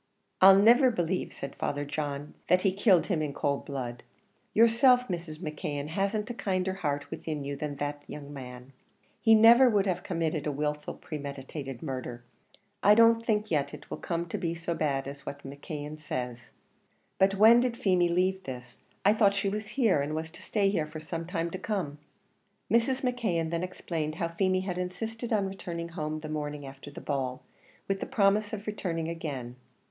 "I'll 0.41 0.57
never 0.57 0.89
believe," 0.89 1.31
said 1.31 1.55
Father 1.57 1.85
John, 1.85 2.33
"that 2.47 2.63
he 2.63 2.71
killed 2.71 3.05
him 3.05 3.21
in 3.21 3.33
cold 3.35 3.65
blood. 3.67 4.01
Yourself, 4.51 5.07
Mrs. 5.09 5.37
McKeon 5.37 5.89
hasn't 5.89 6.31
a 6.31 6.33
kinder 6.33 6.73
heart 6.73 7.11
within 7.11 7.43
you 7.43 7.55
than 7.55 7.75
that 7.75 8.01
young 8.07 8.33
man; 8.33 8.73
he 9.21 9.35
never 9.35 9.69
would 9.69 9.85
have 9.85 10.01
committed 10.01 10.47
a 10.47 10.51
wilful, 10.51 10.95
premeditated 10.95 11.83
murder; 11.83 12.23
I 12.81 12.95
don't 12.95 13.23
think 13.23 13.51
yet 13.51 13.75
it 13.75 13.91
will 13.91 13.99
come 13.99 14.25
to 14.29 14.39
be 14.39 14.55
so 14.55 14.73
bad 14.73 15.07
as 15.07 15.23
what 15.23 15.43
McKeon 15.43 15.99
says. 15.99 16.49
But 17.19 17.35
when 17.35 17.59
did 17.59 17.77
Feemy 17.77 18.09
leave 18.09 18.43
this? 18.45 18.79
I 19.05 19.13
thought 19.13 19.35
she 19.35 19.49
was 19.49 19.67
here, 19.77 20.01
and 20.01 20.15
was 20.15 20.31
to 20.31 20.41
stay 20.41 20.69
here 20.71 20.87
for 20.87 20.99
some 20.99 21.27
time 21.27 21.51
to 21.51 21.59
come." 21.59 21.99
Mrs. 22.71 23.01
McKeon 23.03 23.51
then 23.51 23.61
explained 23.61 24.15
how 24.15 24.29
Feemy 24.29 24.61
had 24.61 24.79
insisted 24.79 25.31
on 25.31 25.45
returning 25.47 25.89
home 25.89 26.21
the 26.21 26.27
morning 26.27 26.65
after 26.65 26.89
the 26.89 27.01
ball, 27.01 27.43
with 27.87 27.99
the 27.99 28.07
promise 28.07 28.51
of 28.51 28.65
returning 28.65 29.07
again. 29.07 29.57